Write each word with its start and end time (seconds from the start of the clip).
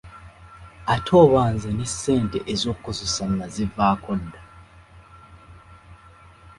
Ate 0.93 1.11
oba 1.21 1.41
nze 1.53 1.69
ne 1.73 1.85
ssente 1.91 2.37
ez’okukozesa 2.53 3.23
nazivaako 3.39 4.11
dda! 4.21 4.41